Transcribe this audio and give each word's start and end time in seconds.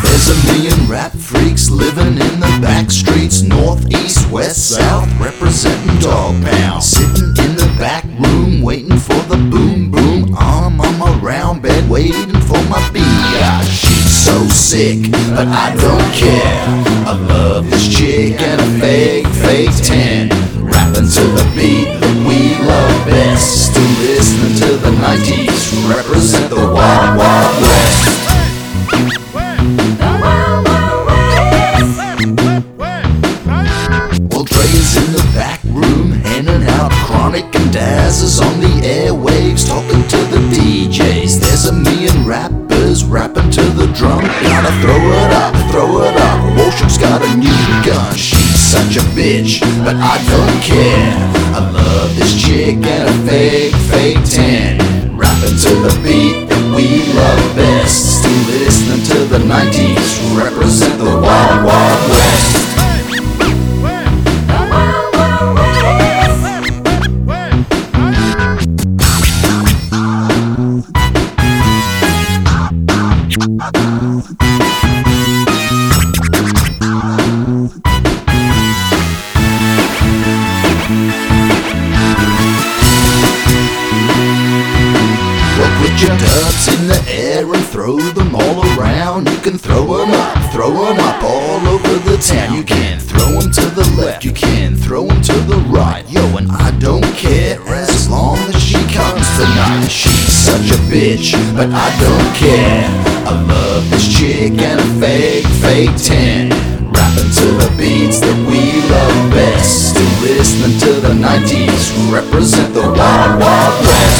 There's 0.00 0.30
a 0.30 0.46
million 0.46 0.88
rap 0.88 1.12
freaks 1.12 1.68
living 1.68 2.16
in 2.16 2.40
the 2.40 2.58
back 2.62 2.90
streets, 2.90 3.42
north, 3.42 3.90
east, 3.92 4.30
west, 4.30 4.70
south, 4.70 5.08
representing 5.20 5.98
Dog 5.98 6.42
Pound. 6.42 6.82
Sitting 6.82 7.28
in 7.44 7.56
the 7.56 7.74
back 7.78 8.04
room, 8.18 8.62
waiting 8.62 8.96
for 8.96 9.20
the 9.28 9.36
boom 9.36 9.90
boom. 9.90 10.34
I'm 10.38 10.80
on 10.80 10.98
my 10.98 11.12
round 11.18 11.60
bed, 11.60 11.90
waiting 11.90 12.40
for 12.40 12.56
my 12.72 12.80
beat. 12.90 13.66
She's 13.68 14.24
so 14.24 14.46
sick, 14.48 15.10
but 15.36 15.46
I 15.48 15.76
don't 15.76 16.12
care. 16.14 16.64
I 17.06 17.12
love 17.28 17.68
this 17.68 17.94
chick 17.94 18.40
and 18.40 18.60
a 18.62 18.80
fake, 18.80 19.26
fake 19.26 19.76
tan. 19.84 20.30
Rapping 20.64 21.04
to 21.04 21.24
the 21.36 21.52
beat 21.54 22.00
that 22.00 22.16
we 22.26 22.56
love 22.64 23.06
best. 23.06 23.70
Still 23.70 23.82
listening 24.00 24.54
to 24.56 24.76
the 24.78 24.90
90s, 24.90 25.94
represent 25.94 26.48
the 26.48 26.56
Wild 26.56 27.18
Wild 27.18 27.62
West. 27.62 28.01
Drum. 44.20 44.30
Gotta 44.42 44.72
throw 44.80 44.96
it 44.96 45.32
up, 45.32 45.54
throw 45.70 46.02
it 46.02 46.16
up. 46.16 46.38
Woshup's 46.56 46.98
got 46.98 47.22
a 47.22 47.36
new 47.36 47.62
gun. 47.84 48.14
She's 48.14 48.58
such 48.58 48.96
a 48.96 49.04
bitch, 49.16 49.60
but 49.84 49.96
I 49.96 50.18
don't 50.30 50.62
care. 50.62 51.14
I 51.54 51.70
love 51.70 52.16
this 52.16 52.34
chick 52.34 52.76
and 52.76 53.08
a 53.08 53.28
fake, 53.28 53.74
fake 53.90 54.24
tan. 54.24 54.78
Rapping 55.16 55.56
to 55.56 55.72
the 55.86 56.00
beat 56.02 56.48
that 56.48 56.64
we 56.74 57.12
love 57.14 57.56
best. 57.56 58.20
Still 58.20 58.42
listening 58.58 59.04
to 59.06 59.24
the 59.26 59.38
90s, 59.38 60.36
represent 60.36 60.81
your 86.02 86.18
dubs 86.18 86.66
in 86.66 86.88
the 86.88 87.00
air 87.08 87.46
and 87.54 87.64
throw 87.66 87.96
them 87.96 88.34
all 88.34 88.58
around. 88.76 89.28
You 89.28 89.38
can 89.38 89.56
throw 89.56 89.86
them 89.86 90.10
up, 90.10 90.52
throw 90.52 90.72
up 90.84 91.22
all 91.22 91.68
over 91.68 92.10
the 92.10 92.16
town. 92.18 92.56
You 92.56 92.64
can 92.64 92.98
throw 92.98 93.38
them 93.38 93.52
to 93.52 93.66
the 93.70 93.88
left, 93.96 94.24
you 94.24 94.32
can 94.32 94.74
throw 94.74 95.06
them 95.06 95.22
to 95.22 95.32
the 95.32 95.58
right. 95.68 96.04
Yo, 96.10 96.22
and 96.36 96.50
I 96.50 96.76
don't 96.78 97.14
care 97.14 97.60
as 97.68 98.08
long 98.10 98.38
as 98.38 98.60
she 98.60 98.82
comes 98.92 99.26
tonight. 99.36 99.88
She's 99.88 100.32
such 100.32 100.70
a 100.70 100.80
bitch, 100.90 101.32
but 101.54 101.70
I 101.70 101.88
don't 102.00 102.36
care. 102.36 103.01
I 103.32 103.40
love 103.44 103.88
this 103.88 104.06
chick 104.14 104.60
and 104.60 104.78
a 104.78 104.84
fake, 105.00 105.46
fake 105.64 105.96
tan. 105.96 106.50
Rapping 106.92 107.32
to 107.32 107.46
the 107.56 107.74
beats 107.78 108.20
that 108.20 108.36
we 108.46 108.60
love 108.92 109.30
best. 109.32 109.96
Still 109.96 110.20
listening 110.20 110.78
to 110.80 111.00
the 111.00 111.14
90s, 111.14 112.12
represent 112.12 112.74
the 112.74 112.82
Wild 112.82 113.40
Wild 113.40 113.86
West. 113.86 114.12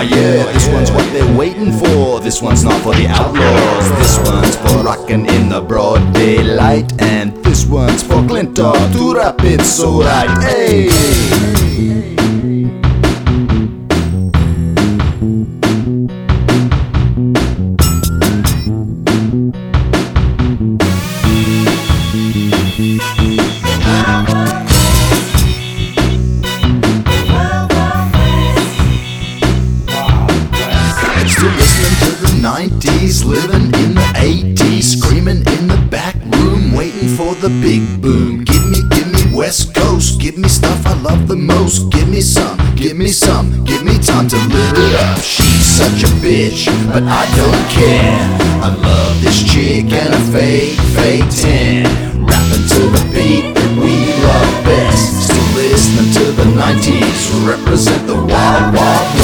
Ah 0.00 0.02
yeah, 0.02 0.50
this 0.54 0.66
one's 0.68 0.90
what 0.92 1.12
they're 1.12 1.36
waiting 1.36 1.72
for. 1.72 2.20
This 2.20 2.40
one's 2.40 2.64
not 2.64 2.80
for 2.80 2.94
the 2.94 3.06
outlaws. 3.06 3.90
This 3.98 4.16
one's 4.24 4.56
for 4.56 4.82
rockin' 4.82 5.28
in 5.28 5.50
the 5.50 5.60
broad 5.60 6.14
daylight. 6.14 6.90
And 7.02 7.36
this 7.44 7.66
one's 7.66 8.02
for 8.02 8.26
Clinton 8.26 8.72
to 8.94 9.14
rap 9.14 9.44
it 9.44 9.60
so 9.60 10.00
right. 10.00 10.42
Hey! 10.42 11.59
Living 33.30 33.70
in 33.82 33.94
the 33.94 34.10
80s, 34.18 34.98
screaming 34.98 35.42
in 35.54 35.68
the 35.68 35.80
back 35.88 36.16
room, 36.34 36.74
waiting 36.74 37.08
for 37.08 37.34
the 37.36 37.48
big 37.62 38.02
boom. 38.02 38.42
Give 38.44 38.66
me, 38.66 38.82
give 38.90 39.06
me 39.06 39.22
West 39.36 39.72
Coast, 39.72 40.20
give 40.20 40.36
me 40.36 40.48
stuff 40.48 40.84
I 40.84 40.94
love 41.00 41.28
the 41.28 41.36
most. 41.36 41.92
Give 41.92 42.08
me 42.08 42.20
some, 42.20 42.58
give 42.74 42.96
me 42.96 43.08
some, 43.08 43.64
give 43.64 43.84
me 43.84 43.98
time 43.98 44.26
to 44.28 44.36
live 44.36 44.76
it 44.76 44.94
up. 45.06 45.20
She's 45.20 45.64
such 45.64 46.02
a 46.02 46.12
bitch, 46.18 46.66
but 46.92 47.04
I 47.04 47.24
don't 47.38 47.64
care. 47.70 48.18
I 48.66 48.74
love 48.74 49.22
this 49.22 49.38
chick 49.44 49.92
and 49.92 50.12
a 50.12 50.22
fake, 50.34 50.78
fake 50.98 51.30
tan. 51.30 51.86
Rapping 52.26 52.66
to 52.74 52.82
the 52.96 53.02
beat 53.14 53.54
that 53.54 53.72
we 53.78 53.94
love 54.26 54.64
best. 54.66 55.30
Still 55.30 55.48
listening 55.54 56.10
to 56.18 56.24
the 56.32 56.46
90s, 56.58 57.46
represent 57.46 58.06
the 58.08 58.16
Wild 58.16 58.74
Wild. 58.74 59.19